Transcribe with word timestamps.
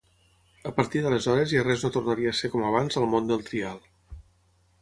A 0.69 0.71
partir 0.77 1.03
d'aleshores 1.03 1.51
ja 1.53 1.61
res 1.67 1.85
no 1.87 1.93
tornaria 1.97 2.33
a 2.35 2.39
ser 2.39 2.51
com 2.57 2.67
abans 2.71 3.01
al 3.03 3.09
món 3.15 3.33
del 3.33 3.45
trial. 3.51 3.81